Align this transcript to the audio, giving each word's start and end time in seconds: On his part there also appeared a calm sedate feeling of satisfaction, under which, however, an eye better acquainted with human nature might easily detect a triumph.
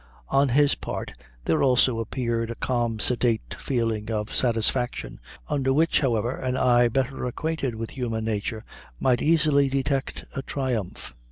On 0.29 0.49
his 0.49 0.73
part 0.73 1.13
there 1.45 1.61
also 1.61 1.99
appeared 1.99 2.49
a 2.49 2.55
calm 2.55 2.97
sedate 2.97 3.53
feeling 3.59 4.09
of 4.09 4.33
satisfaction, 4.33 5.19
under 5.47 5.71
which, 5.71 5.99
however, 5.99 6.31
an 6.35 6.57
eye 6.57 6.87
better 6.87 7.23
acquainted 7.25 7.75
with 7.75 7.91
human 7.91 8.25
nature 8.25 8.65
might 8.99 9.21
easily 9.21 9.69
detect 9.69 10.25
a 10.35 10.41
triumph. 10.41 11.13